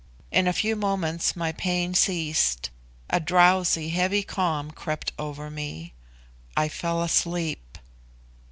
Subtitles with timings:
[0.31, 2.71] In a few moments my pain ceased;
[3.11, 5.93] a drowsy, heavy calm crept over me;
[6.57, 7.77] I fell asleep.